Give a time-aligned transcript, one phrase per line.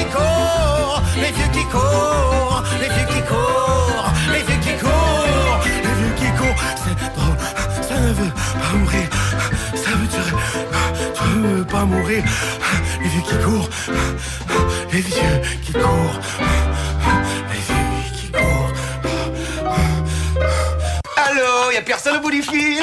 [0.00, 5.94] Qui courent, les vieux qui courent, les vieux qui courent, les vieux qui courent, les
[6.00, 6.60] vieux qui courent.
[6.82, 7.36] C'est drôle,
[7.86, 9.08] ça ne veut pas mourir,
[9.74, 10.30] ça veut dire,
[11.14, 12.24] ça ne veut pas mourir.
[13.02, 13.68] Les vieux qui courent,
[14.92, 16.20] les vieux qui courent,
[17.52, 17.84] les vieux
[18.14, 18.72] qui courent.
[21.16, 22.82] Allô, y a personne au bout du fil?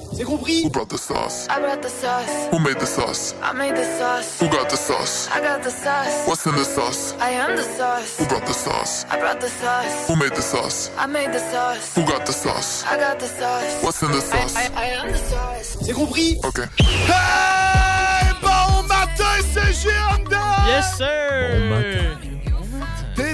[0.13, 0.63] C'est compris?
[0.63, 1.47] Who brought the sauce?
[1.49, 2.49] I brought the sauce.
[2.51, 3.33] Who made the sauce?
[3.41, 4.39] I made the sauce.
[4.41, 5.29] Who got the sauce?
[5.31, 6.27] I got the sauce.
[6.27, 7.13] What's in the sauce?
[7.19, 8.17] I am the sauce.
[8.19, 9.05] Who brought the sauce?
[9.09, 10.07] I brought the sauce.
[10.07, 10.91] Who made the sauce?
[10.97, 11.95] I made the sauce.
[11.95, 12.83] Who got the sauce?
[12.85, 13.83] I got the sauce.
[13.83, 14.55] What's in the sauce?
[14.55, 15.77] I, I, I am the sauce.
[15.81, 16.39] C'est compris?
[16.43, 16.59] Ok.
[16.79, 18.33] Hey!
[18.41, 20.35] Bon matin, c'est GMD!
[20.67, 22.17] Yes, sir!
[22.20, 22.20] T'es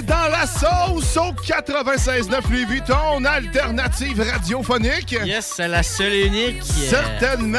[0.08, 5.12] dans la sauce au 96.9 Louis Vuitton, alternative radiophonique.
[5.24, 6.62] Yes, c'est la seule et unique.
[6.62, 7.58] Certainement!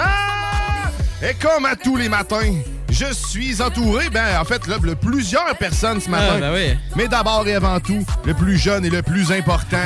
[1.22, 2.54] Et comme à tous les matins,
[2.90, 6.36] je suis entouré, ben en fait, là, de plusieurs personnes ce matin.
[6.38, 6.78] Ah, ben oui.
[6.96, 9.78] Mais d'abord et avant tout, le plus jeune et le plus important,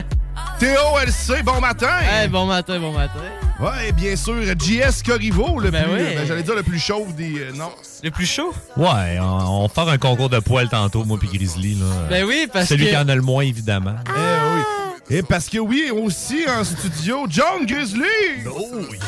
[0.58, 1.98] Théo LC, bon matin!
[2.00, 3.20] Hey, bon matin, bon matin.
[3.58, 6.14] Ouais, bien sûr, JS Corriveau, le Ben plus, oui.
[6.14, 7.38] ben, j'allais dire le plus chauve des...
[7.40, 7.70] euh, non.
[8.04, 8.52] Le plus chaud?
[8.76, 11.74] Ouais, on, on va faire un concours de poils tantôt, moi puis Grizzly.
[11.76, 11.86] Là.
[12.10, 13.94] Ben oui, parce Celui que- qui en a le moins, évidemment.
[14.08, 14.62] Eh oui.
[15.18, 18.02] Et parce que oui, aussi en studio, John Grizzly!
[18.46, 18.66] Oh,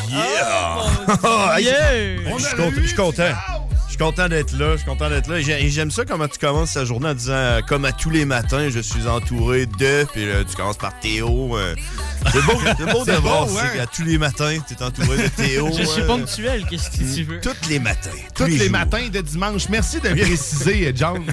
[0.08, 1.58] yeah!
[1.58, 2.16] Yeah!
[2.38, 3.22] Je suis content- je suis content.
[3.86, 4.72] Je suis content d'être là.
[4.72, 5.38] Je suis content d'être là.
[5.38, 7.90] Et j'ai- et j'aime ça comment tu commences ta journée en disant, euh, comme à
[7.92, 10.06] tous les matins, je suis entouré de.
[10.12, 11.56] Puis là, tu commences par Théo.
[11.58, 11.74] euh.
[12.32, 15.16] C'est beau, c'est beau de voir beau, c'est qu'à tous les matins, tu es entouré
[15.16, 15.68] de Théo.
[15.76, 17.40] Je suis euh, ponctuel, qu'est-ce que tu veux?
[17.40, 18.10] Tous les matins.
[18.34, 18.70] Tous les, jours.
[18.70, 19.68] matins de dimanche.
[19.68, 21.24] Merci de préciser, John.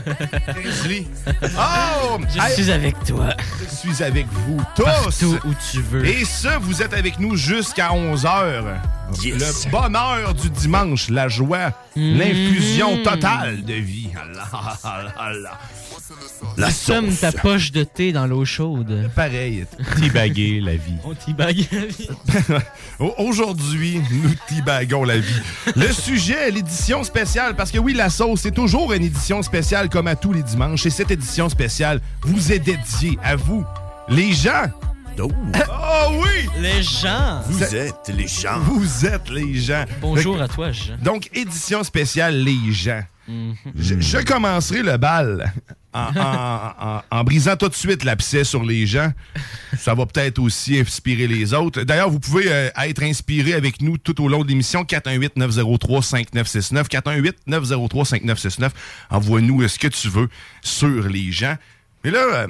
[0.55, 1.07] Grizzly.
[1.44, 2.17] Oh!
[2.34, 3.29] Je Hey, suis avec toi.
[3.69, 4.84] je suis avec vous tous.
[4.84, 6.05] Partout où tu veux.
[6.05, 8.63] Et ça, vous êtes avec nous jusqu'à 11h.
[9.23, 9.66] Yes.
[9.66, 12.17] Le bonheur du dimanche, la joie, Mm.
[12.17, 14.09] l'infusion totale de vie.
[14.22, 14.50] Allah,
[14.84, 15.59] Allah, Allah.
[16.57, 17.19] La Somme sauce.
[17.21, 19.09] ta poche de thé dans l'eau chaude.
[19.16, 19.66] Pareil.
[19.99, 20.93] Teabaguer la vie.
[21.03, 21.67] On t'y la vie.
[22.99, 25.41] Au- Aujourd'hui, nous teabagons la vie.
[25.75, 30.07] Le sujet, l'édition spéciale, parce que oui, la sauce, c'est toujours une édition spéciale comme
[30.07, 30.85] à tous les dimanches.
[30.85, 33.66] Et cette édition spéciale vous est dédiée à vous,
[34.09, 34.66] les gens.
[35.19, 36.49] Oh, Oh oui!
[36.59, 37.41] Les gens.
[37.47, 38.59] vous êtes les gens.
[38.59, 39.85] Vous êtes les gens.
[40.01, 40.97] Bonjour à toi, Jean.
[41.01, 43.01] Donc, édition spéciale Les gens.
[43.28, 45.53] Je, commencerai le bal
[45.94, 49.12] en, brisant tout de suite l'abcès sur les gens.
[49.78, 51.84] Ça va peut-être aussi inspirer les autres.
[51.84, 54.84] D'ailleurs, vous pouvez euh, être inspiré avec nous tout au long de l'émission.
[54.84, 57.34] 418-903-5969.
[57.47, 58.72] 418-903-5969.
[59.09, 60.30] Envoie-nous euh, ce que tu veux
[60.62, 61.55] sur les gens.
[62.03, 62.47] Mais là...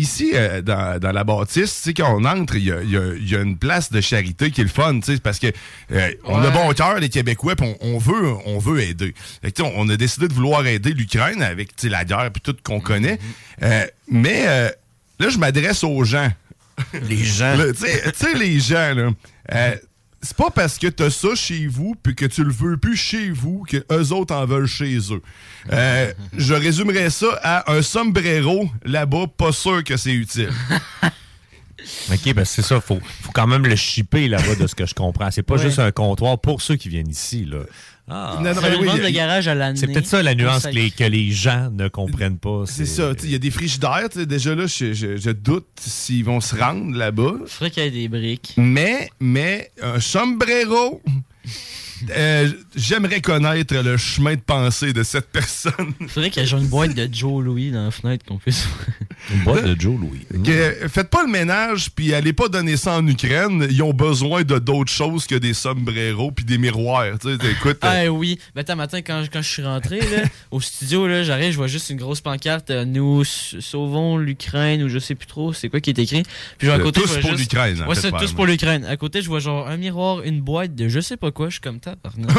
[0.00, 2.90] Ici, euh, dans, dans la bâtisse, tu sais, quand on entre, il y a, il
[2.90, 5.20] y a- il y a une place de charité qui est le fun, tu sais,
[5.20, 5.48] parce que
[5.92, 9.14] euh, on a bon cœur, les Québécois, puis on, on veut, on veut aider.
[9.42, 12.40] Fait que, on, a décidé de vouloir aider l'Ukraine avec tu sais, la guerre puis
[12.40, 13.18] tout qu'on connaît.
[13.62, 14.68] Euh, mais euh,
[15.18, 16.30] là, je m'adresse aux gens.
[17.02, 17.56] Les gens.
[17.56, 19.10] Là, Tu sais, tu sais, les gens, là.
[20.22, 23.30] C'est pas parce que t'as ça chez vous puis que tu le veux plus chez
[23.30, 25.22] vous que eux autres en veulent chez eux.
[25.72, 30.50] Euh, je résumerais ça à un sombrero là-bas, pas sûr que c'est utile.
[32.12, 32.80] OK, ben c'est ça.
[32.80, 35.30] Faut, faut quand même le shipper là-bas de ce que je comprends.
[35.30, 35.62] C'est pas Ouais.
[35.62, 37.46] juste un comptoir pour ceux qui viennent ici.
[37.46, 37.60] Là.
[38.10, 38.38] Ah.
[38.42, 39.78] Non, oui, a- garage à l'année.
[39.78, 42.64] C'est peut-être ça la nuance que les, que les gens ne comprennent pas.
[42.66, 45.16] C'est ça, tu sais, il y a des frigidaires, tu sais, déjà là, je, je-
[45.16, 47.34] je doute s'ils vont se rendre là-bas.
[47.46, 48.54] Faudrait qu'il y ait des briques.
[48.56, 51.00] Mais, mais, un sombrero,
[52.16, 55.92] euh, j'aimerais connaître le chemin de pensée de cette personne.
[56.08, 58.66] Faudrait qu'il y ait genre une boîte de Joe Louis dans la fenêtre qu'on puisse.
[59.32, 60.26] Une boîte de Joe Louis.
[60.44, 63.66] Que, faites pas le ménage, puis allez pas donner ça en Ukraine.
[63.70, 67.18] Ils ont besoin de d'autres choses que des sombreros puis des miroirs.
[67.20, 68.38] Tu sais, écoute, euh, Ah oui.
[68.54, 71.66] Ben, attends, matin, quand, quand je suis rentré là, au studio, là, j'arrive, je vois
[71.66, 75.80] juste une grosse pancarte euh, Nous sauvons l'Ukraine ou je sais plus trop c'est quoi
[75.80, 76.22] qui est écrit.
[76.58, 78.46] Puis genre, à Euh, côté, tous je vois pour juste- l'Ukraine, Ouais, c'est tous pour
[78.46, 78.84] l'Ukraine.
[78.84, 81.48] À côté, je vois genre un miroir, une boîte de je sais pas quoi.
[81.48, 81.78] Je suis comme.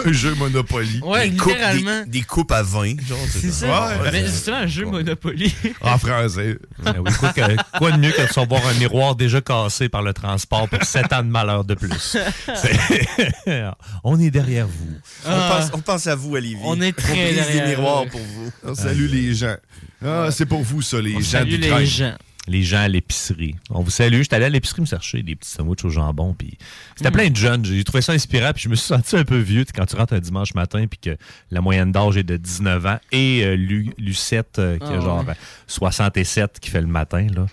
[0.06, 1.00] Un jeu Monopoly.
[1.03, 2.01] Ouais, Des coupes- littéralement.
[2.06, 3.18] Des, des coupes à vin, genre.
[3.30, 3.98] C'est ça.
[4.01, 4.12] Ouais.
[4.12, 5.53] Mais justement, un jeu Monopoly.
[5.81, 6.57] En français.
[6.86, 10.13] Oui, quoi, que- quoi de mieux que de recevoir un miroir déjà cassé par le
[10.13, 12.18] transport pour 7 ans de malheur de plus?
[14.03, 14.95] On est derrière vous.
[15.25, 15.57] On, Ah.
[15.59, 16.59] pense, on pense à vous, Olivier.
[16.63, 18.51] On est très brise derrière des miroirs pour vous.
[18.63, 19.56] On salue les gens.
[20.04, 21.80] Ah, c'est pour vous, ça, les On gens salue d'Ukraine.
[21.80, 22.13] les gens.
[22.48, 23.56] Les gens à l'épicerie.
[23.70, 24.18] On vous salue.
[24.24, 26.34] J'étais allé à l'épicerie me chercher des petits sandwichs au jambon.
[26.34, 26.58] Puis
[26.96, 27.64] c'était plein de jeunes.
[27.64, 28.52] J'ai trouvé ça inspirant.
[28.54, 30.86] Puis je me suis senti un peu vieux quand tu rentres un dimanche matin.
[30.88, 31.18] Puis que
[31.52, 33.00] la moyenne d'âge est de 19 ans.
[33.12, 35.36] Et euh, Lu- Lucette, euh, qui a Ah genre ouais.
[35.68, 37.28] 67, qui fait le matin.
[37.36, 37.46] là.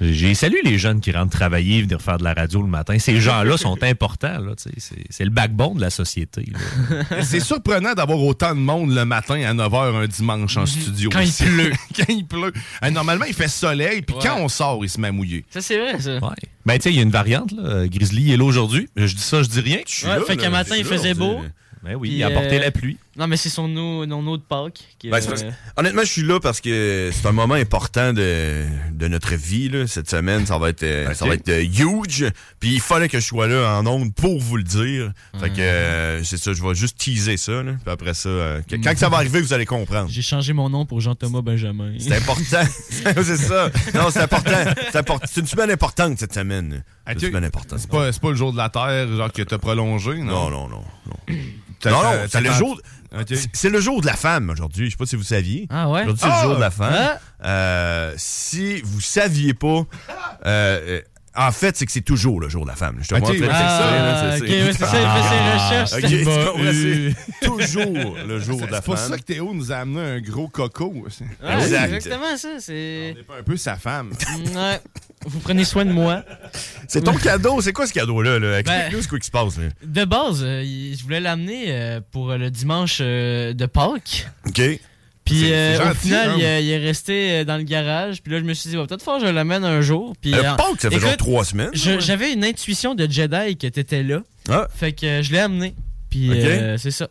[0.00, 2.98] J'ai salué les jeunes qui rentrent travailler, venir faire de la radio le matin.
[2.98, 4.38] Ces gens-là sont importants.
[4.40, 4.52] là.
[4.56, 4.72] C'est
[5.08, 6.44] c'est le backbone de la société.
[6.52, 7.22] là.
[7.22, 11.08] C'est surprenant d'avoir autant de monde le matin à 9h un dimanche en studio.
[11.10, 11.14] Mhm.
[11.16, 11.72] Quand il pleut.
[11.96, 12.52] quand il pleut.
[12.92, 14.22] Normalement, il fait soleil, puis Ouais.
[14.22, 15.44] quand on sort, il se met à mouiller.
[15.50, 16.14] Ça, c'est vrai, ça.
[16.18, 16.34] Ouais.
[16.66, 17.52] Ben, tu sais, il y a une variante.
[17.52, 17.86] Là.
[17.88, 18.88] Grizzly est là aujourd'hui.
[18.96, 19.78] Je dis ça, je dis rien.
[19.78, 21.40] Ouais, fait qu'un matin, il faisait beau.
[21.82, 22.96] Ben oui, Puis, il a apporté euh, la pluie.
[23.18, 24.80] Non, mais c'est son eau, non, eau de Pâques.
[24.98, 25.44] qui, Ben, euh, parce-
[25.76, 29.70] honnêtement, je suis là parce que c'est un moment important de, de notre vie.
[29.70, 29.86] Là.
[29.86, 32.26] Cette semaine, ça va être, euh, ça va être euh, huge.
[32.60, 35.12] Puis il fallait que je sois là en ondes pour vous le dire.
[35.40, 37.62] Fait que euh, c'est ça, je vais juste teaser ça.
[37.62, 37.72] Là.
[37.82, 40.10] Puis après ça, euh, que- quand ça va arriver, vous allez comprendre.
[40.10, 41.94] J'ai changé mon nom pour Jean-Thomas Benjamin.
[41.98, 42.64] C'est important.
[42.90, 43.70] c'est ça.
[43.94, 44.64] Non, c'est important.
[44.92, 46.84] C'est import- une semaine importante cette semaine.
[47.06, 47.78] C'est une semaine importante.
[47.78, 50.50] C'est pas, c'est pas le jour de la Terre, genre, que t'as prolongé, non?
[50.50, 50.84] Non, non, non.
[51.06, 51.34] non.
[51.84, 52.80] Non, non, c'est le jour.
[53.12, 53.34] Ok.
[53.52, 54.86] c'est- le jour de la femme aujourd'hui.
[54.86, 55.66] Je sais pas si vous saviez.
[55.70, 56.02] Ah ouais?
[56.02, 56.40] Aujourd'hui, c'est Ah!
[56.42, 56.94] le jour de la femme.
[56.96, 57.18] Ah!
[57.44, 59.84] Euh, si vous saviez pas, euh,
[60.46, 61.00] euh,
[61.38, 62.96] en fait, c'est que c'est toujours le jour de la femme.
[63.02, 63.50] Je te montre c'est ça.
[63.52, 68.66] Ah, c'est- ok, ouais, c'est ça, il fait ses recherches, c'est toujours le jour de
[68.66, 69.10] la C'est pour femme.
[69.10, 70.94] ça que Théo nous a amené un gros coco.
[71.10, 71.84] c'est Exact.
[71.92, 72.48] exactement ça.
[72.58, 73.16] C'est.
[73.28, 74.12] Pas un peu sa femme.
[74.54, 74.80] Ouais.
[75.26, 76.22] Vous prenez soin de moi.
[76.88, 77.60] C'est ton cadeau.
[77.60, 78.38] C'est quoi ce cadeau-là?
[78.38, 78.58] Là?
[78.60, 79.56] Explique-nous Ben- ce qui se passe.
[79.58, 79.64] là.
[79.84, 84.28] De base, euh, je voulais l'amener euh, pour euh, le dimanche euh, de Pâques.
[84.46, 84.60] OK?
[85.24, 86.34] Puis au final, hein?
[86.36, 88.22] il, il est resté dans le garage.
[88.22, 90.14] Puis là, je me suis dit, va peut-être faire, je l'amène un jour.
[90.20, 91.70] Puis, Le euh, Pâques, ça fait genre écoute, trois semaines.
[91.74, 94.20] J'avais une intuition de Jedi que t'étais là.
[94.48, 94.68] Ah.
[94.72, 95.74] Fait que je l'ai amené.
[96.10, 96.78] Puis Ok.
[96.78, 97.08] c'est ça.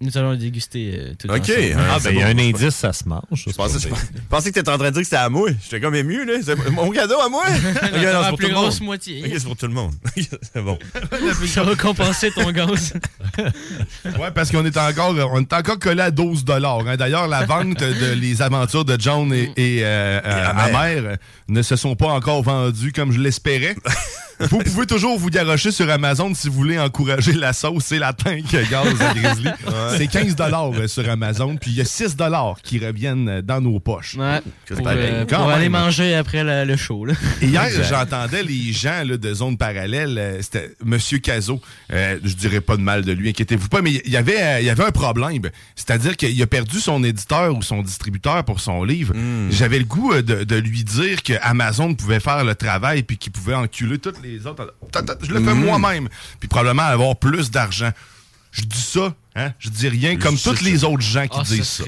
[0.00, 1.50] Nous allons le déguster euh, tout Ok.
[1.76, 3.22] Ah, Ah, c'est ben, il y a un indice, ça se mange.
[3.32, 5.48] Je pensais, je pensais que t'étais en train de dire que c'était à moi.
[5.60, 6.34] J'étais comme ému, là.
[6.44, 7.44] C'est mon cadeau à moi.
[7.98, 9.22] Non, la pour plus grosse moitié.
[9.24, 9.94] Ok, c'est pour tout le monde.
[10.16, 10.78] c'est bon.
[11.46, 12.92] Ça va compenser ton gaz.
[14.04, 16.96] Ouais, parce qu'on est encore, on est encore collé à 12 hein.
[16.96, 21.16] D'ailleurs, la vente de Les Aventures de John et, et, euh, euh,
[21.48, 23.76] ne se sont pas encore vendues comme je l'espérais.
[24.40, 28.12] Vous pouvez toujours vous garocher sur Amazon si vous voulez encourager la sauce et la
[28.12, 29.50] tank gaz à Grizzly.
[29.96, 30.36] C'est 15
[30.86, 32.16] sur Amazon, puis il y a 6
[32.62, 34.14] qui reviennent euh, dans nos poches.
[34.16, 34.40] Ouais.
[34.66, 35.56] C'est Pour, euh, Quand pour même.
[35.56, 37.04] aller manger après la- le show.
[37.04, 37.14] Là.
[37.42, 40.16] Hier, j'entendais les gens là, de zone parallèle.
[40.18, 41.60] euh, C'était Monsieur Cazot.
[41.92, 44.60] Euh, je dirais pas de mal de lui, inquiétez-vous pas, mais il y avait, euh,
[44.60, 45.42] il y avait un problème.
[45.76, 49.14] C'est-à-dire qu'il a perdu son éditeur ou son distributeur pour son livre.
[49.50, 53.16] J'avais le goût euh, de, de lui dire que Amazon pouvait faire le travail puis
[53.16, 54.74] qu'il pouvait enculer toutes les autres.
[55.22, 56.08] Je le fais moi-même.
[56.40, 57.90] Puis probablement avoir plus d'argent.
[58.50, 59.52] Je dis ça, hein?
[59.58, 61.84] Je dis rien comme tous les autres gens qui Ah, disent ça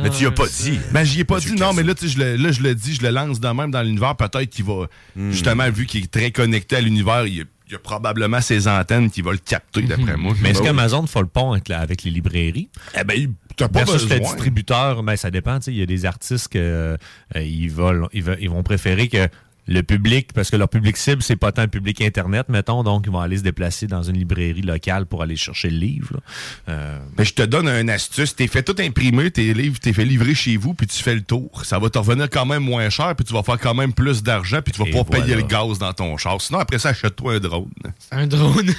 [0.00, 0.80] Mais tu y as pas dit.
[0.92, 2.74] Ben, j'y ai pas dit, non, mais là, tu sais, je le, là, je le
[2.74, 4.16] dis, je le lance de même dans l'univers.
[4.16, 5.30] Peut-être qu'il va, Hmm.
[5.30, 8.40] justement, vu qu'il est très connecté à l'univers, il y, a, il y a probablement
[8.40, 10.32] ses antennes qui vont le capter, d'après moi.
[10.40, 10.76] Mais est-ce Ben oui.
[10.76, 12.70] qu'Amazon fait le pont avec, la- avec les librairies?
[12.98, 14.16] Eh ben, t'as pas Versus besoin.
[14.16, 15.58] le distributeur, ben, ça dépend.
[15.58, 16.96] tu sais, Il y a des artistes que euh,
[17.36, 19.28] ils, veulent, ils, veulent- ils vont préférer que
[19.66, 23.04] le public, parce que leur public cible, c'est pas tant le public Internet, mettons, donc
[23.06, 26.20] ils vont aller se déplacer dans une librairie locale pour aller chercher le livre.
[26.68, 28.36] Euh, Ben, je te donne une astuce.
[28.36, 31.22] T'es fait tout imprimer, tes livres, t'es fait livrer chez vous, puis tu fais le
[31.22, 31.64] tour.
[31.64, 34.22] Ça va te revenir quand même moins cher, puis tu vas faire quand même plus
[34.22, 35.36] d'argent, puis tu vas Et pas payer voilà.
[35.36, 36.40] le gaz dans ton char.
[36.40, 37.70] Sinon, après ça, achète-toi un drone.
[38.10, 38.74] Un drone.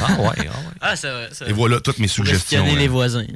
[0.00, 0.48] Ah ouais, ah ouais.
[0.80, 1.34] Ah, ça va.
[1.34, 2.64] Ça Et voilà toutes mes suggestions.
[2.76, 3.26] les voisins.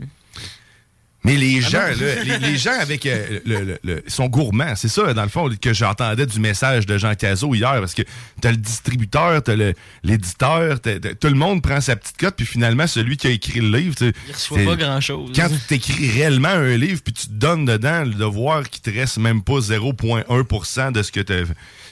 [1.24, 4.74] Mais les Ah gens, là, les, les gens avec euh, le, le- le- sont gourmands.
[4.74, 8.02] C'est ça, dans le fond, que j'entendais du message de Jean Cazot hier, parce que
[8.40, 12.34] t'as le distributeur, t'as le- l'éditeur, t'as- t'as- tout le monde prend sa petite cote,
[12.36, 15.30] puis finalement, celui qui a écrit le livre, Il reçoit pas grand-chose.
[15.36, 18.90] Quand tu t'écris réellement un livre, puis tu te donnes dedans, de voir qu'il te
[18.90, 21.32] reste même pas 0,1% de ce que tu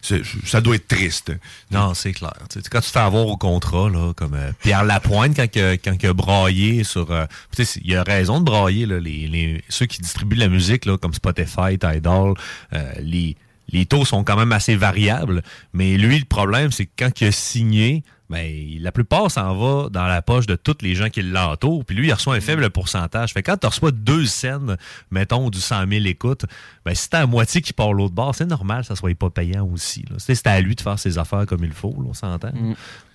[0.02, 1.33] ça doit être triste.
[1.71, 2.33] Non, c'est clair.
[2.50, 5.75] Tu sais, quand tu fais avoir au contrat, là, comme euh, Pierre Lapointe, quand, que-
[5.76, 7.11] quand il a braillé sur.
[7.11, 10.49] euh, tu sais, il a raison de brailler, là, les, les- ceux qui distribuent la
[10.49, 12.35] musique, là, comme Spotify, Tidal,
[12.73, 13.37] euh, les,
[13.73, 15.42] les taux sont quand même assez variables.
[15.73, 19.88] Mais lui, le problème, c'est que quand il a signé, ben, la plupart s'en va
[19.90, 21.84] dans la poche de tous les gens qui l'entourent.
[21.84, 23.32] Puis lui, il reçoit un faible pourcentage.
[23.32, 24.76] Fait que quand tu reçois deux scènes,
[25.10, 26.46] mettons, du 100 000 écoutes,
[26.84, 29.30] ben, si t'as la moitié qui part l'autre bord, c'est normal que ça soit pas
[29.30, 30.04] payant aussi.
[30.18, 32.52] C'est à lui de faire ses affaires comme il faut, là, on s'entend.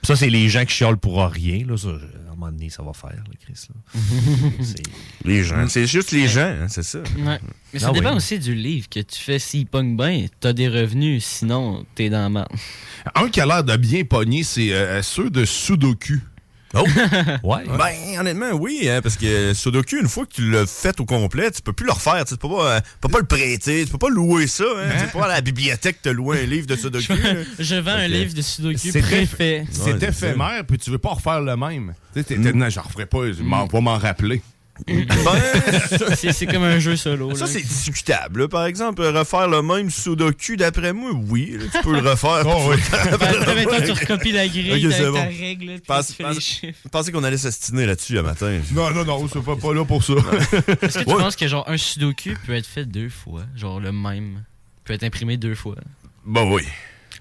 [0.06, 1.66] Puis Ça, c'est les gens qui chiolent pour rien.
[1.66, 1.76] Là.
[1.78, 3.68] Ça, à un moment donné, ça va faire, là, Chris.
[3.70, 4.02] là.
[4.64, 4.84] C'est-
[5.26, 5.68] Les gens.
[5.68, 7.00] C'est juste les gens, hein, c'est ça.
[7.00, 7.40] Ouais.
[7.74, 8.18] Mais ça Ah dépend oui.
[8.18, 9.40] aussi du livre que tu fais.
[9.40, 11.24] S'il pogne bien, t'as des revenus.
[11.26, 12.50] Sinon, t'es dans la merde.
[13.16, 16.22] Un qui a l'air de bien pogner, c'est euh, ceux de Sudoku.
[16.76, 16.84] Oh!
[17.44, 17.64] ouais.
[17.78, 21.50] Ben, honnêtement, oui, hein, parce que Sudoku, une fois que tu l'as fait au complet,
[21.52, 22.26] tu peux plus le refaire.
[22.26, 24.64] Tu peux pas, euh, peux pas le prêter, tu peux pas louer ça.
[24.66, 27.14] Hein, Tu peux pas à la bibliothèque te louer un livre de Sudoku.
[27.14, 27.34] là.
[27.60, 29.66] Je vends un livre de Sudoku C'est préfet.
[29.72, 31.94] C'est éphémère, puis tu veux pas refaire le même.
[32.14, 34.42] Tu sais, t'es- t'es- non, j'en referai pas, je m'en vais m'en rappeler.
[36.16, 37.34] C'est c'est comme un jeu solo.
[37.36, 38.42] Ça, c'est discutable.
[38.42, 38.48] là.
[38.48, 41.58] Par exemple, refaire le même Sudoku, d'après moi, oui.
[41.58, 42.42] là, tu peux le refaire.
[42.46, 42.76] Oh, oui.
[43.20, 46.24] Ben, mettons, tu recopies la grille Ok, avec c'est ta règle, puis Pense- tu fais
[46.24, 46.80] pense- les chiffres.
[46.84, 48.60] Je pensais qu'on allait s'astiner là-dessus un matin.
[48.74, 50.14] Non, non, non, c'est pas, pas là pour ça.
[50.82, 51.22] Est-ce que tu Ouais.
[51.22, 53.44] penses que genre un Sudoku peut être fait deux fois?
[53.56, 54.44] Genre le même.
[54.84, 55.76] Peut être imprimé deux fois?
[56.26, 56.64] Bon, oui.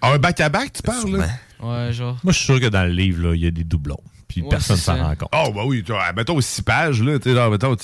[0.02, 1.28] Un back-à-back, tu parles, là?
[1.60, 2.18] Ouais, genre.
[2.24, 4.00] Moi, je suis sûr que dans le livre, là, il y a des doublons.
[4.28, 5.28] Puis Ouais, personne s'en rend compte.
[5.34, 7.76] Oh, bah oui, tu vois, mettons, six pages, là, tu sais, genre, mettons,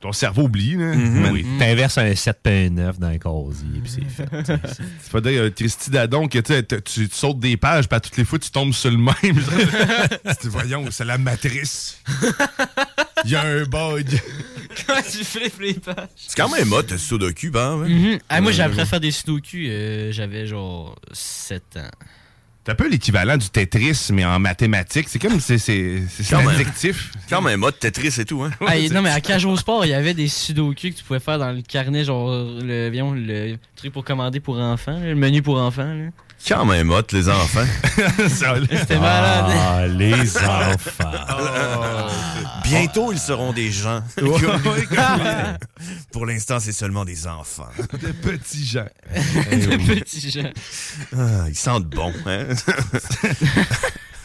[0.00, 0.92] ton cerveau oublie, là.
[0.94, 1.44] Ben oui.
[1.58, 4.60] T'inverses un 7 puis un 9 dans un casier, puis c'est fait.
[5.02, 8.24] C'est pas euh, Christy Dadon, que tu tu sautes des pages, puis à toutes les
[8.24, 9.14] fois, tu tombes sur le même.
[10.24, 12.00] C'est- Voyons, c'est la matrice.
[13.24, 14.06] Il y a un bug.
[14.86, 16.08] Quand tu flippes les pages?
[16.14, 17.76] C'est quand même hot, Sudoku, ben.
[17.78, 17.88] ouais.
[17.88, 18.18] Mhm.
[18.28, 19.56] Ah, moi, j'ai appris à faire des Sudoku.
[19.56, 21.90] euh, J'avais genre 7 ans.
[22.68, 25.08] C'est un peu l'équivalent du Tetris, mais en mathématiques.
[25.08, 25.54] C'est comme, c'est
[26.34, 27.12] addictif.
[27.30, 28.50] Quand même hot, Tetris et tout, hein.
[28.60, 31.18] Ah, non, mais à Cage au Sport, il y avait des Sudoku que tu pouvais
[31.18, 35.58] faire dans le carnet, genre le, le truc pour commander pour enfants, le menu pour
[35.58, 35.94] enfants.
[35.94, 36.10] là.
[36.46, 37.66] Quand même hot, les enfants.
[38.28, 39.46] C'était malade.
[39.48, 41.10] Ah, les enfants.
[42.64, 44.02] Bientôt, ils seront des gens.
[46.12, 47.68] Pour l'instant, c'est seulement des enfants.
[48.00, 48.86] De petits gens.
[49.14, 50.50] de petits gens.
[51.16, 52.46] Ah, ils sentent bon, hein?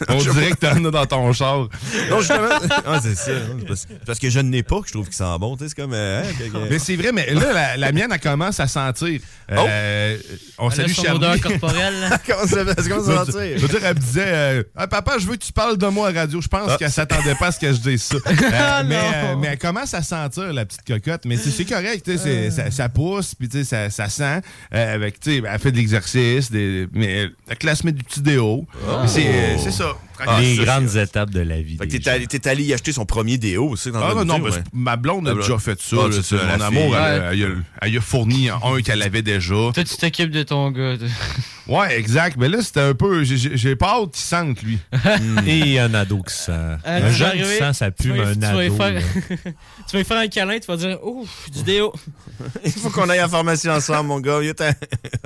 [0.08, 1.68] On dirait que t'en as dans ton char.
[2.10, 2.48] Non, justement.
[2.86, 3.32] Ah, c'est ça.
[3.58, 5.56] c'est parce, parce que je ne n'ai pas que je trouve qu'ils sentent bon.
[5.58, 5.92] C'est comme.
[5.94, 9.20] euh, hein, Mais c'est vrai, mais là, la, la mienne, elle commence à sentir.
[9.50, 10.16] Euh,
[10.58, 11.10] On Elle a salue Charlie.
[11.16, 12.00] odeur corporelle.
[12.00, 12.18] là.
[12.26, 12.90] Comment ça ça va Je
[13.32, 13.58] sentir?
[13.58, 16.08] veux dire, elle me disait euh, Ah, Papa, je veux que tu parles de moi
[16.08, 16.40] à radio.
[16.40, 16.76] Je pense Ah.
[16.78, 18.16] qu'elle s'attendait pas à ce que je dise ça.
[18.16, 21.22] Euh, Ah, mais, euh, mais elle commence à sentir, la petite cocotte.
[21.26, 24.40] Mais c'est correct, tu sais, c'est- ça, ça pousse, puis tu sais, ça, ça sent.
[24.74, 28.20] euh, avec, tu sais, elle fait de l'exercice, des- mais elle classe met du petit
[28.20, 28.66] déo.
[28.88, 29.93] Euh, c'est ça.
[30.26, 31.76] Ah, les ça, grandes étapes de la vie.
[31.76, 34.14] Fait que t'es allé, t'es allé y acheter son premier déo, c'est dans Ah le
[34.14, 34.62] non, non, mais ouais.
[34.72, 35.96] ma blonde a Ah, déjà fait ça.
[36.04, 39.54] Ah, là, ça, mon amour, elle, elle, elle a fourni un qu'elle avait déjà.
[39.54, 40.94] Toi, tu t'occupes de ton gars.
[41.66, 42.36] Ouais, exact.
[42.38, 43.24] Mais là, c'était un peu.
[43.24, 44.78] j'ai- pas hâte qu'il sente, lui.
[45.46, 46.52] Et un ado qui sent.
[46.84, 48.76] Ah, un jeune qui sent, ça pue un tu vas y ado.
[48.76, 51.92] faire- tu vas lui faire un câlin, tu vas dire Ouf, du déo.
[52.64, 54.40] Il faut qu'on aille la pharmacie ensemble, mon gars.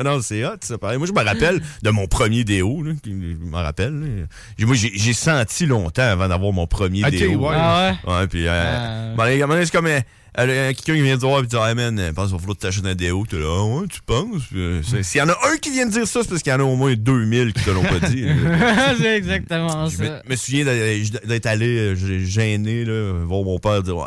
[0.05, 0.79] Non, c'est hot, ça.
[0.79, 0.99] pareil.
[0.99, 2.83] Moi, je me rappelle de mon premier déo.
[2.83, 3.95] Là, qui- je m'en rappelle.
[4.59, 4.65] là.
[4.67, 7.49] Moi, j'ai senti longtemps avant d'avoir mon premier déo.
[7.49, 7.57] ouais.
[7.59, 8.13] Ah ouais?
[8.13, 8.47] Ouais, puis...
[8.47, 9.47] Euh, Ah.
[9.47, 9.89] bon, c'est comme...
[10.47, 12.57] quelqu'un qui vient te voir et te dire, hey man, euh, pense qu'il va falloir
[12.57, 13.25] que t'achètes un déo.
[13.29, 14.43] T'es là, ah ouais, tu penses?
[14.55, 16.53] Euh, c'est- S'il y en a un qui vient de dire ça, c'est parce qu'il
[16.53, 18.25] y en a au moins 2000 qui te l'ont pas dit.
[19.01, 20.37] c'est exactement Je me, ça.
[20.37, 24.05] souviens d'être allé euh, gêné là, voir mon père dire Ouais,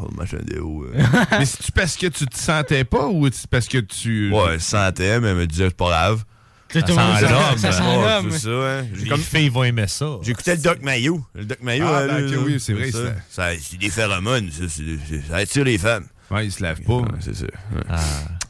[0.00, 0.84] on va un déo.
[0.84, 1.02] euh.
[1.38, 4.30] Mais c'est-tu parce que tu te sentais pas ou c'est parce que tu.
[4.32, 6.24] ouais, santé, mais elle me disait C'est pas grave.
[6.68, 7.58] Tout Ça le monde sent sent- l'homme.
[7.58, 8.30] Ça sent Ouais, l'homme.
[8.32, 8.84] c'est ça, hein.
[8.94, 10.06] J'ai Les comme- filles vont aimer ça.
[10.22, 11.24] J'écoutais le Doc Mayo.
[11.34, 13.14] Le Doc Mayo, Ah, euh, ben, là, ok, oui, c'est vrai, Ça, ça-
[13.54, 16.06] ça- c'est des phéromones, ça, c'est- c'est- ça attire les femmes.
[16.30, 16.94] Ouais, il se lave pas.
[16.94, 17.44] Ouais, c'est ça.
[17.44, 17.82] ouais.
[17.88, 18.00] Ah.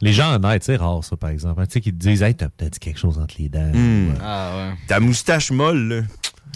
[0.01, 1.63] Les gens honnêtes, c'est rare ça, par exemple.
[1.67, 3.71] Tu sais, qui te disent, hey, t'as peut-être quelque chose entre les dents.
[3.73, 4.11] Hmm.
[4.11, 4.75] Euh, Ah ouais.
[4.89, 6.03] Ta moustache molle, là.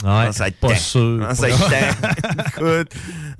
[0.02, 0.74] Ouais, ça va être pas temps?
[0.76, 1.26] sûr.
[1.34, 2.08] Ça va être temps?
[2.56, 2.92] Écoute.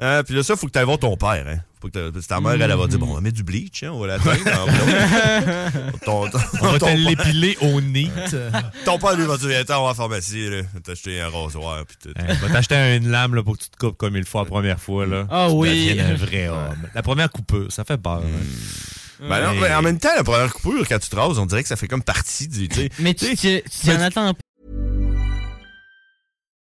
[0.02, 1.44] Euh, puis là, ça, faut que tu ailles voir ton père.
[1.48, 1.58] Hein.
[1.80, 3.90] Faut que t'a- mère, elle, elle va dire Bon, on va mettre du bleach, hein,
[3.94, 4.36] on va l'atteindre.
[6.04, 8.10] ton, ton, On va te l'épiler au nid.
[8.84, 10.60] Ton père, lui, va dire Attends, on va à la pharmacie, là.
[10.74, 11.84] Va t'acheter un rasoir.
[11.86, 12.10] Puis tout.
[12.18, 14.44] Hein, va t'acheter une lame là, pour que tu te coupes comme il faut la
[14.44, 15.06] première fois.
[15.06, 15.26] Là.
[15.30, 15.98] Ah Tu oui.
[15.98, 16.76] un vrai homme.
[16.94, 18.22] La première coupure, ça fait peur.
[18.24, 19.26] hein.
[19.28, 21.44] Ben non, Mais- mais en même temps, la première coupure, quand tu te rases, on
[21.44, 22.68] dirait que ça fait comme partie du.
[22.98, 24.39] Mais tu tu- tu t'y en attends pas.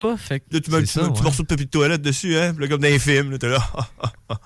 [0.00, 2.00] Pas, fait que- Là, tu mets un petit, un petit morceau de papier de toilette
[2.02, 2.54] dessus, hein.
[2.58, 3.62] Là, comme dans les films, là, t'es là.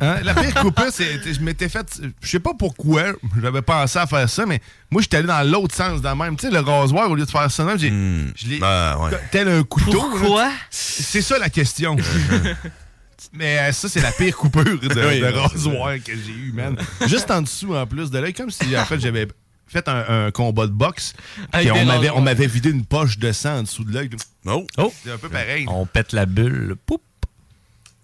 [0.00, 2.00] Hein, la pire coupure, c'est je m'étais fait.
[2.22, 4.58] Je sais pas pourquoi j'avais pensé à faire ça, mais
[4.90, 6.34] moi, j'étais allé dans l'autre sens de même.
[6.36, 7.88] Tu sais, le rasoir, au lieu de faire ça, j'ai.
[7.90, 8.58] Je l'ai.
[8.62, 9.10] Ah, ouais.
[9.30, 10.00] Tel un couteau.
[10.00, 10.50] Pourquoi?
[10.70, 11.96] C'est ça la question.
[13.34, 16.76] Mais euh, ça, c'est la pire coupure de, Oui, de rasoir que j'ai eu, man.
[17.06, 19.28] Juste en dessous, en plus de là, comme si, en fait, j'avais
[19.70, 21.14] fait un, un combat de boxe.
[21.52, 24.10] Puis des on m'avait, on m'avait vidé une poche de sang en dessous de l'œil.
[24.46, 24.66] Oh.
[24.78, 25.66] Oh, C'est un peu pareil.
[25.68, 26.74] on pète la bulle.
[26.86, 27.00] Poup,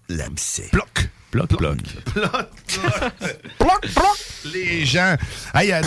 [0.09, 0.69] L'abcès.
[1.45, 1.57] Ploc.
[1.57, 1.77] ploc,
[2.13, 2.49] ploc.
[3.59, 4.17] Ploc, ploc.
[4.53, 5.15] Les gens.
[5.53, 5.81] Hey, euh,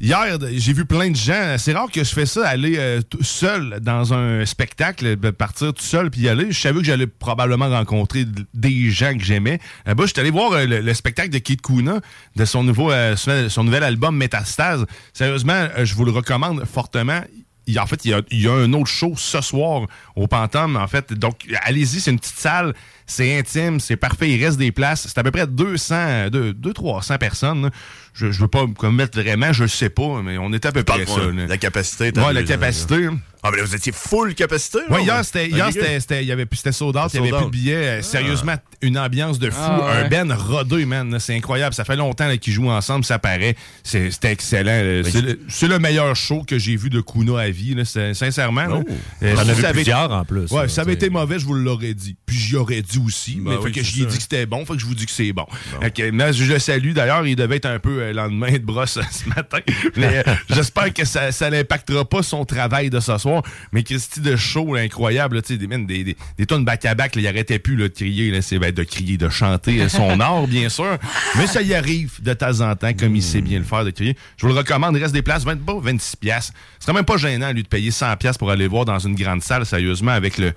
[0.00, 1.56] hier, j'ai vu plein de gens.
[1.58, 5.82] C'est rare que je fais ça, aller euh, tout seul dans un spectacle, partir tout
[5.82, 6.52] seul puis y aller.
[6.52, 8.24] Je savais que j'allais probablement rencontrer
[8.54, 9.58] des gens que j'aimais.
[9.86, 12.00] Là-bas, je suis allé voir euh, le, le spectacle de Kid Kuna,
[12.36, 14.84] de son, nouveau, euh, son nouvel album Métastase.
[15.12, 17.20] Sérieusement, euh, je vous le recommande fortement.
[17.68, 20.28] Il- en fait, il y, a, il y a un autre show ce soir au
[20.28, 21.12] Pantom, en fait.
[21.14, 22.74] Donc, allez-y, c'est une petite salle,
[23.06, 25.06] c'est intime, c'est parfait, il reste des places.
[25.08, 27.62] C'est à peu près 200, 200-300 personnes.
[27.64, 27.70] là.
[28.14, 30.82] Je, je veux pas me mettre vraiment, je sais pas, mais on était à peu
[30.82, 31.20] près ça.
[31.32, 31.46] Là.
[31.46, 32.10] La capacité.
[32.16, 33.08] Ouais, la capacité.
[33.42, 34.78] Ah, mais là, vous étiez full capacité.
[34.88, 35.68] Ouais, là, hier, c'était, hier,
[36.00, 37.74] c'était, il y avait, c'était sold out, il n'y avait plus de billets.
[37.74, 39.60] Euh, Sérieusement, une ambiance de fou.
[39.62, 40.04] Ah, ouais.
[40.06, 41.12] Un Ben rodé, man.
[41.12, 41.74] là, C'est incroyable.
[41.74, 43.54] Ça fait longtemps là, qu'ils jouent ensemble, ça paraît.
[43.84, 44.82] C'est, c'était excellent.
[44.82, 45.02] là.
[45.48, 48.66] C'est, le, meilleur show que j'ai vu de Kuna à vie, là, sincèrement.
[48.66, 48.80] là.
[48.82, 48.90] Oh.
[49.22, 50.50] Euh, T'en si avait- plusieurs en plus.
[50.50, 52.16] Ouais, là, si ça avait été mauvais, je vous l'aurais dit.
[52.26, 53.36] Puis j'y aurais dit aussi.
[53.36, 54.94] Ben mais oui, fait que j'y ai dit que c'était bon, fait que je vous
[54.94, 55.46] dis que c'est bon.
[55.84, 56.92] Ok, mais je le salue.
[56.92, 59.58] D'ailleurs, il devait être un peu euh, lendemain de brosse ce matin.
[59.96, 63.42] Mais euh, j'espère que ça, ça n'impactera pas son travail de ce soir.
[63.72, 67.22] Mais Christy de show là, incroyable, tu sais, des, des, des, des tonnes back-à-back, là,
[67.22, 68.30] il arrêtait plus là, de crier.
[68.30, 70.98] Là, ben, de crier, de chanter euh, son art, bien sûr.
[71.36, 73.90] Mais ça y arrive de temps en temps, comme il sait bien le faire, de
[73.90, 74.16] crier.
[74.36, 74.96] Je vous le recommande.
[74.96, 76.52] Il reste des places, 20, bon, 26 piastres.
[76.78, 78.98] C'est quand même pas gênant, lui, de payer 100 piastres pour aller le voir dans
[78.98, 80.52] une grande salle, sérieusement, avec le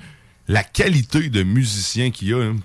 [0.50, 2.56] la qualité de musicien qu'il y a, hein,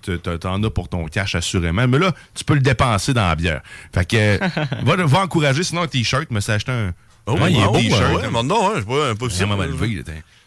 [0.40, 1.86] t'en as pour ton cash assurément.
[1.86, 3.60] Mais là, tu peux le dépenser dans la bière.
[3.94, 4.38] Fait que euh,
[4.82, 6.94] va, va encourager, sinon un t-shirt, mais s'acheter un,
[7.26, 8.32] Oh, un il est t-shirt.
[8.32, 10.02] non, hein, je pas, pas Vraiment levé,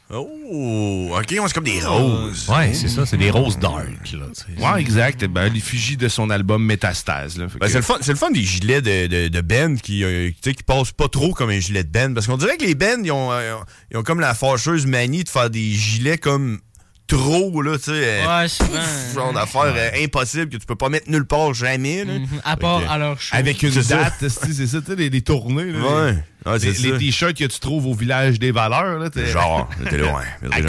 [0.09, 2.47] Oh, ok, c'est comme des roses.
[2.47, 3.85] Ouais, c'est ça, c'est des roses dark.
[4.13, 4.73] Là.
[4.73, 5.25] Ouais, exact.
[5.25, 7.37] Ben, l'effigie de son album Métastase.
[7.37, 10.29] Ben, c'est le fun, c'est le fun des gilets de, de, de Ben qui, euh,
[10.29, 12.13] tu sais, qui passent pas trop comme un gilet de Ben.
[12.13, 13.57] Parce qu'on dirait que les Ben, ils ont, euh,
[13.91, 16.61] ils ont comme la fâcheuse manie de faire des gilets comme
[17.07, 17.91] trop, là, tu sais.
[17.93, 18.69] euh, Ouais, souvent.
[19.09, 22.13] ce genre d'affaire euh, impossible que tu peux pas mettre nulle part jamais, là.
[22.19, 23.35] Mhm, À part à leur show.
[23.35, 25.71] Avec une date, c'est c'est ça, tu sais, les, les tournées.
[25.71, 26.11] là, Ouais.
[26.11, 28.99] les- Ouais, c'est les, t-shirts que tu trouves au village des valeurs.
[28.99, 30.21] Là, t'es- Genre, t'es loin.
[30.51, 30.61] à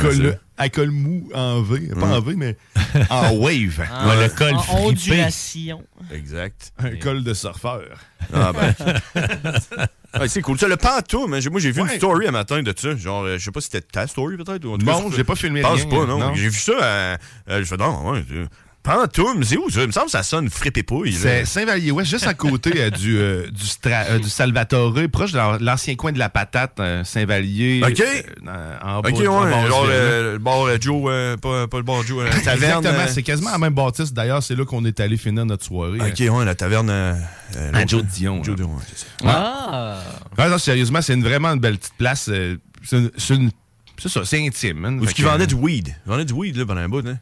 [0.59, 1.89] à col mou en V.
[1.99, 2.57] Pas en V, mais
[3.11, 3.87] en wave.
[3.91, 4.83] Ah, Ouais, le col en fripé.
[4.83, 5.83] ondulation.
[6.13, 6.73] Exact.
[6.79, 7.85] Un col de surfeur.
[8.35, 8.75] Ah ben.
[10.21, 10.59] Ouais, c'est cool.
[10.59, 11.93] Ça, le pantoum, hein, moi j'ai vu Ouais.
[11.93, 12.97] une story un matin de ça.
[12.97, 14.65] Genre, euh, je sais pas si c'était ta story peut-être.
[14.65, 16.19] ou en tout je- j'ai pas filmé Je pense rien, pas, non.
[16.19, 16.35] non.
[16.35, 16.73] J'ai vu ça.
[16.83, 17.17] Euh,
[17.51, 18.25] euh, je fais non, ouais.
[18.89, 19.83] Pantoum, c'est où ça?
[19.83, 21.11] Il me semble que ça sonne frippe et pouille.
[21.11, 21.19] là.
[21.21, 25.63] C'est Saint-Vallier-Ouest, juste à côté euh, du, euh, du, Stra- euh, du Salvatore, proche de
[25.65, 27.83] l'ancien coin de la patate, euh, Saint-Vallier.
[27.87, 28.01] Ok.
[28.01, 29.25] euh, en bas, Ok, ouais.
[29.27, 32.79] Genre le bar Joe, euh, pas, pas le bar Joe, euh, la taverne.
[32.79, 34.13] Exactement, euh, c'est quasiment la même bâtisse.
[34.13, 35.99] D'ailleurs, c'est là qu'on est allé finir notre soirée.
[36.01, 36.89] Ok, ouais, la taverne.
[36.89, 37.15] euh,
[37.57, 38.43] euh, À Joe Dion.
[38.43, 38.57] Joe.
[38.57, 39.07] Dion, ouais, c'est ça.
[39.27, 39.99] Ah!
[40.39, 42.31] Ouais, non, sérieusement, c'est une, vraiment une belle petite place.
[42.85, 43.51] c'est une-
[44.01, 44.79] c'est ça, c'est intime.
[44.79, 44.99] man.
[45.01, 45.89] Ou ce qui que- vendait du weed?
[46.07, 47.07] Ils vendaient du weed là, pendant un bout.
[47.07, 47.19] Hein.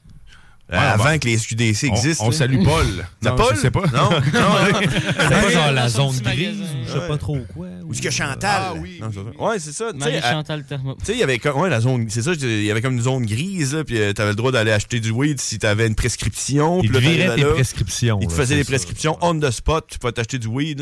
[0.73, 1.19] Euh, Ouais, avant bon.
[1.21, 2.25] que les SQDC On- existent.
[2.27, 2.37] on là.
[2.37, 2.87] salue Paul.
[3.23, 3.55] Non, Paul?
[3.55, 3.85] je sais pas.
[3.95, 4.21] Non, non.
[4.21, 7.69] C'est pas genre la zone grise ou je sais pas trop quoi.
[7.85, 8.39] Ou ce que Chantal.
[8.51, 9.23] Ah oui, Non, oui.
[9.39, 9.93] Ouais, c'est ça.
[9.93, 10.97] Tu sais, Marie-Chantal Thermo.
[10.99, 12.95] Tu sais, il y avait comme, ouais, la zone, c'est ça, il y avait comme
[12.95, 15.87] une zone grise, là, puis euh, t'avais le droit d'aller acheter du weed si t'avais
[15.87, 16.81] une prescription.
[16.83, 18.19] Ils te viraient tes prescriptions.
[18.21, 20.81] Ils te faisaient des prescriptions on the spot, tu pouvais t'acheter du weed,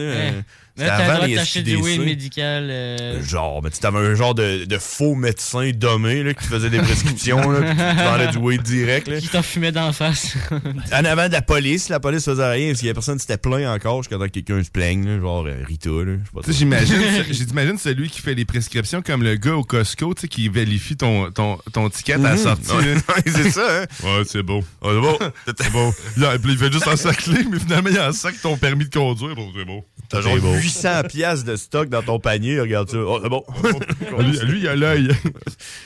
[0.76, 0.86] là.
[0.88, 2.68] T'as le avant droit du weed médical.
[2.70, 6.70] euh, Genre, mais tu avais un genre de, de faux médecin dommé, là, qui faisait
[6.70, 9.20] des prescriptions, là, puis qui te vendait du weed direct, là.
[9.20, 10.34] Qui t'en fumait d'en face.
[10.92, 13.22] En avant de la police, la police faisait rien, parce qu'il y a personne qui
[13.22, 16.04] s'était plaint encore jusqu'à temps que quelqu'un se plaigne, là, genre euh, Rita, là.
[16.04, 16.96] je sais pas Tu sais, j'imagine,
[17.30, 20.96] j'imagine celui qui fait les prescriptions comme le gars au Costco, tu sais, qui vérifie
[20.96, 22.38] ton, ton, ton ticket à la Mhm.
[22.38, 22.70] sortie.
[22.74, 23.86] Ouais, c'est ça, hein?
[24.02, 24.62] Ouais, c'est beau.
[24.82, 25.18] Oh, c'est beau.
[25.58, 25.94] C'est beau.
[26.16, 29.34] Là, puis il fait juste encercler, mais finalement, il encercle ton permis de conduire.
[29.34, 29.84] Bon, c'est beau.
[30.08, 32.96] T'as genre 800 piastres de stock dans ton panier, regarde ça.
[32.98, 33.44] Oh, c'est bon.
[34.22, 35.10] lui, lui, il a l'œil.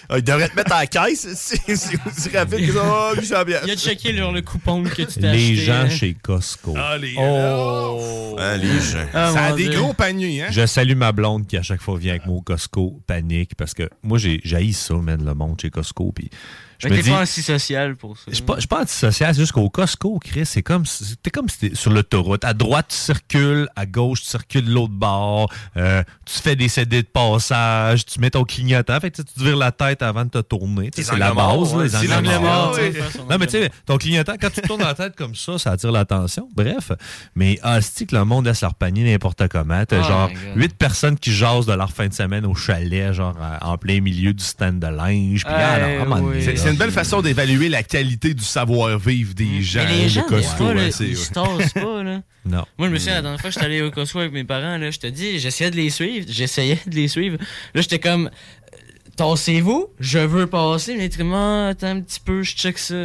[0.09, 1.27] Ah, il devrait te mettre à la caisse.
[1.35, 1.61] C'est
[2.07, 2.83] aussi rapide que ça.
[3.13, 3.67] Oh, 800 piastres.
[3.67, 5.55] Il a checké leur, le coupon que tu t'as Les acheté.
[5.57, 5.89] gens hein.
[5.89, 6.75] chez Costco.
[6.77, 8.37] Ah, les Oh!
[8.39, 9.07] Ah, les gens.
[9.13, 9.79] Ah, Ça a des Dieu.
[9.81, 10.49] gros paniers, hein?
[10.51, 13.75] Je salue ma blonde qui à chaque fois vient avec moi au Costco, panique, parce
[13.75, 14.41] que moi j'ai
[14.73, 16.13] ça, man, le monde chez Costco.
[16.13, 16.31] Puis
[16.79, 18.25] je t'es pas antisocial pour ça.
[18.29, 21.49] je suis pas, pas antisocial, c'est juste qu'au Costco, Chris, c'est comme, si- t'es comme
[21.49, 22.45] si t'es sur l'autoroute.
[22.45, 26.69] À droite, tu circules, à gauche, tu circules de l'autre bord, euh, tu fais des
[26.69, 29.73] CD de passage, tu mets ton clignotant, fait que tu sais, tu te vires la
[29.73, 30.91] tête avant de te tourner.
[30.95, 32.75] C'est la base, là, ouais, les c'est angles morts.
[32.75, 32.93] ouais.
[33.31, 35.93] Non, mais tu sais, ton clignotant, quand tu tournes la tête comme ça, ça attire
[35.93, 36.49] l'attention.
[36.55, 36.93] Bref.
[37.35, 39.85] Mais, c'est que le monde laisse leur panier n'importe comment.
[39.85, 43.37] T'as Oh genre huit personnes qui jasent de leur fin de semaine au chalet, genre
[43.41, 45.45] à- en plein milieu du stand de linge.
[45.45, 46.43] Puis, ah, oui.
[46.45, 50.03] C'est là, c'est une belle façon d'évaluer la qualité du savoir-vivre des gens Mais les
[50.05, 50.73] de gens, des Costco.
[50.73, 52.23] là, hein, c'est- ils se tassent pas, là.
[52.45, 52.65] Non.
[52.79, 54.91] Moi, je me souviens, la dernière fois j'étais allé au Costco avec mes parents, là,
[54.91, 57.37] je te dis, j'essayais de les suivre, j'essayais de les suivre.
[57.75, 58.77] Là, j'étais comme, euh,
[59.17, 63.05] tassez-vous, je veux passer, mais attends un petit peu, je check ça.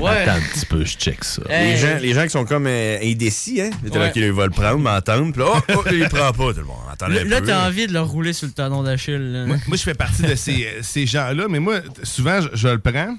[0.00, 0.10] Ouais.
[0.10, 1.42] Attends un petit peu, je check ça.
[1.48, 1.72] Hey.
[1.72, 3.70] Les gens, les gens qui sont comme euh, indécis, hein?
[3.92, 4.12] Là Ouais.
[4.12, 6.64] qui veulent le prendre, m'entendre, puis là, oh, oh, il le prend pas, tout le
[6.64, 6.76] monde.
[6.92, 7.46] Attends Là, un là, peu.
[7.46, 9.44] t'as envie de leur rouler sur le talon d'Achille.
[9.46, 12.68] Moi, moi, je fais partie de ces, euh, ces gens-là, mais moi, souvent, je, je
[12.68, 13.16] le prends,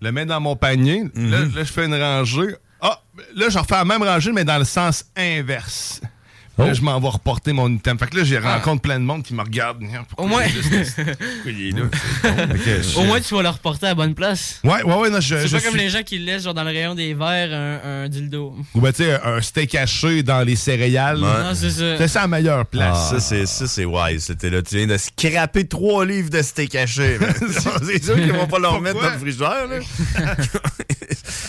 [0.00, 2.54] le mets dans mon panier, là, là, je fais une rangée.
[2.80, 3.00] Ah,
[3.34, 6.00] là, je refais la même rangée, mais dans le sens inverse.
[6.58, 6.74] Là, Oh.
[6.74, 7.98] je m'en vais reporter mon item.
[7.98, 9.78] Fait que là, j'ai rencontre plein de monde qui me regarde.
[10.08, 11.84] Pourquoi Au moins- il est juste- pourquoi il est là?
[12.82, 14.60] Je- Au moins, tu vas le reporter à la bonne place.
[14.64, 16.62] Ouais, ouais, ouais, non, je, C'est je pas comme les gens qui laissent genre dans
[16.64, 18.54] le rayon des verres un, un dildo.
[18.74, 21.18] Ou ben, tu sais, un steak haché dans les céréales.
[21.18, 21.98] Non, c'est ça.
[21.98, 22.96] C'est ça la meilleure place.
[23.10, 24.24] Ah, Ça, c'est, ça, c'est wise.
[24.24, 27.18] C'était là, tu viens de scraper trois livres de steak haché.
[27.18, 27.26] là.
[27.84, 29.78] c'est sûr qu'ils vont pas leur mettre dans le frigidaire, là.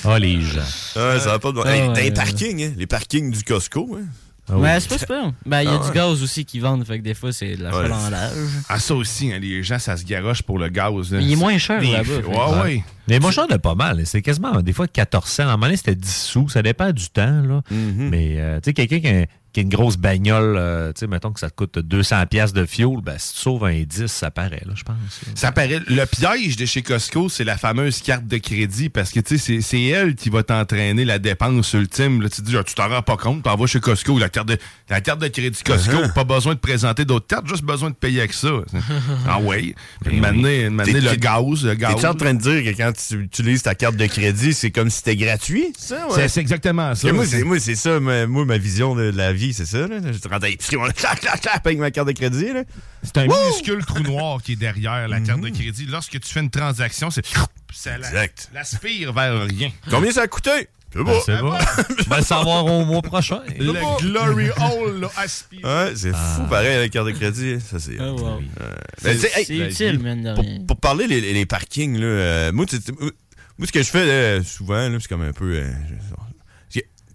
[0.06, 0.60] Ah, les gens.
[0.96, 1.60] Ouais, ça va pas de...
[1.66, 2.04] Ah, Hey, ouais.
[2.04, 4.06] les parkings, hein, les parkings du Costco, hein.
[4.50, 4.62] Ah oui.
[4.62, 5.32] Mais c'est pas super.
[5.46, 5.94] Ben, il y a Ah du ouais.
[5.96, 7.84] gaz aussi qui vendent, fait que des fois, c'est de la Ouais.
[7.84, 8.32] chalandage.
[8.70, 11.12] Ah, ça aussi, hein, les gens, ça se garoche pour le gaz.
[11.12, 11.20] là.
[11.20, 12.28] Il est moins cher là-bas.
[12.56, 12.84] Ouais, ouais.
[13.10, 14.06] Mais moi, j'en ai pas mal.
[14.06, 15.44] C'est quasiment des fois 14 cents.
[15.44, 16.50] À un moment donné, c'était 10 sous.
[16.50, 17.42] Ça dépend du temps.
[17.42, 17.62] Là.
[17.72, 18.10] Mm-hmm.
[18.10, 19.26] Mais euh, tu sais, quelqu'un qui a,
[19.58, 22.66] qui une grosse bagnole, euh, tu sais, mettons que ça te coûte 200 pièces de
[22.66, 24.96] fuel, ben, si tu sauves un 10, ça paraît, là, je pense.
[25.36, 25.80] Ça paraît.
[25.88, 29.62] Le piège de chez Costco, c'est la fameuse carte de crédit parce que tu sais,
[29.62, 32.22] c'est- elle qui va t'entraîner la dépense ultime.
[32.22, 34.30] Là, tu te dis, ah, tu t'en rends pas compte, t'en vas chez Costco, la
[34.30, 34.58] carte de,
[34.90, 36.14] la carte de crédit Costco, Uh-huh.
[36.14, 38.50] pas besoin de présenter d'autres cartes, juste besoin de payer avec ça.
[39.28, 39.74] ah ouais.
[40.06, 40.42] Ben
[40.84, 41.96] T'es- le t'es- gaz, le gaz.
[41.96, 44.90] T'es-tu en train de dire que quand tu utilises ta carte de crédit, c'est comme
[44.90, 45.74] si c'était gratuit?
[45.78, 46.28] Ça, ouais?
[46.28, 47.12] C'est exactement ça.
[47.14, 49.88] Moi, c'est, moi, c'est ça, ma- moi, ma vision de la vie, c'est ça.
[49.88, 49.98] Là.
[50.02, 52.54] Je rentre à l'épicerie, on clac, clac, clac, avec ma carte de crédit.
[52.54, 52.64] Là.
[53.04, 55.86] C'est un minuscule trou noir qui est derrière la carte de crédit.
[55.86, 57.26] Lorsque tu fais une transaction, c'est
[57.74, 58.50] ça la- Exact.
[58.54, 59.70] l'aspire vers rien.
[59.90, 60.70] Combien ça a coûté?
[60.94, 61.20] C'est Ben, bon.
[61.26, 61.54] c'est bon.
[62.08, 63.42] On va le savoir au mois prochain.
[63.60, 65.60] Le glory hole là, aspire.
[65.66, 67.60] Ouais, c'est fou, pareil, la carte de crédit.
[67.60, 67.98] Ça, c'est.
[68.00, 68.40] Ah, wow.
[68.62, 70.60] Euh, ben, hey, utile, de pour, rien.
[70.66, 74.98] pour parler les, les parkings, là, euh, moi, ce que je fais là, souvent, là,
[75.02, 75.56] c'est comme un peu.
[75.56, 75.72] euh,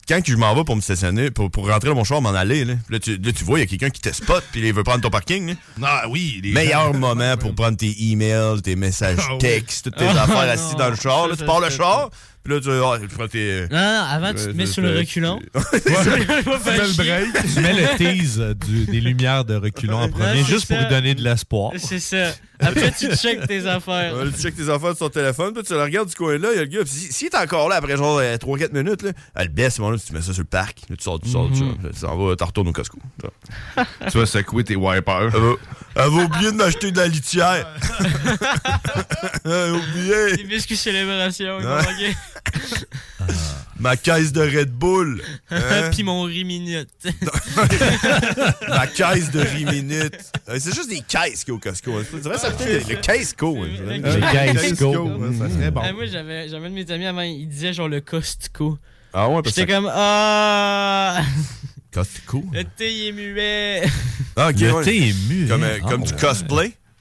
[0.08, 2.30] quand que je m'en vais pour me stationner, pour, pour rentrer dans mon char, m'en
[2.30, 4.60] aller, là, là, tu, là, tu vois, il y a quelqu'un qui te spot puis
[4.66, 5.48] il veut prendre ton parking.
[5.48, 5.54] là.
[5.82, 9.38] Ah oui, les Meilleur moment pour prendre tes emails, tes messages Ah oui.
[9.38, 10.52] textes, toutes tes Ah, affaires non.
[10.52, 11.28] assis dans le char.
[11.28, 12.10] Là, tu pars le char,
[12.44, 13.66] puis là, tu, ah, tu prends tes.
[13.70, 15.40] Non, non, avant, tu te mets sur le reculon.
[15.72, 17.54] Tu mets le break.
[17.54, 20.86] Tu mets le tease euh, du- des lumières de reculons en premier, juste pour lui
[20.88, 21.72] donner de l'espoir.
[21.78, 22.32] C'est ça.
[22.62, 24.14] Après, tu checkes tes affaires.
[24.16, 26.48] Ouais, tu checkes tes affaires sur ton téléphone, puis tu le regardes du coin là,
[26.52, 26.80] il y a le gars.
[26.80, 30.12] puis si- S'il est encore là après genre 3-4 minutes, là, elle baisse, là, tu
[30.12, 30.78] mets ça sur le parc.
[30.88, 31.68] Là, tu sors, tu sors, tu sors.
[31.82, 32.98] Là, tu s'en vas, tu retournes au Costco.
[34.10, 35.30] Tu vas secouer tes wipers.
[35.34, 35.52] Elle va,
[35.96, 37.66] elle va oublier de m'acheter de la litière.
[39.44, 40.36] elle a oublié.
[40.36, 42.14] Des biscuits célébration, manquer.
[43.78, 45.22] Ma caisse de Red Bull.
[45.50, 45.90] Hein?
[45.92, 46.88] Puis mon riz minute.
[48.68, 50.14] Ma caisse de riz minute.
[50.48, 51.92] Euh, C'est juste des caisses qu'il y a au Costco.
[51.98, 52.02] hein.
[52.10, 54.52] Tu dirais ça s'appelle le hein, dirais.
[54.52, 55.80] Le Costco, hein, ça serait bon.
[55.84, 58.78] Ah, moi, j'avais j'avais un de mes amis avant, il disait genre le Costco.
[59.12, 61.20] Ah ouais, parce J'étais que comme Ah!
[61.92, 62.44] Costco?
[62.52, 63.82] Le thé est muet.
[64.36, 64.84] Ah, Le ouais.
[64.84, 65.48] thé est muet.
[65.48, 66.18] Comme, euh, Ah, comme du ouais.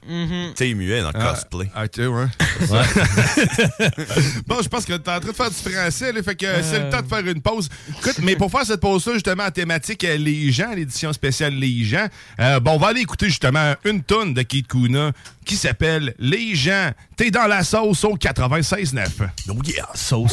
[0.08, 0.52] Mhm.
[0.54, 1.70] T'es muet dans le Ah, cosplay.
[1.74, 2.26] Ah, ouais.
[4.46, 6.62] bon, je pense que t'es en train de faire du français, là, fait que euh,
[6.62, 7.68] c'est le temps de faire une pause.
[7.88, 11.84] Écoute, mais pour faire cette pause-là, justement, en thématique euh, Les gens, l'édition spéciale Les
[11.84, 12.06] gens,
[12.40, 15.12] euh, bon, on va aller écouter justement une tonne de Kid Kuna
[15.44, 16.90] qui s'appelle Les gens.
[17.16, 19.06] T'es dans la sauce au 96.9.
[19.48, 20.32] Oh yeah, sauce.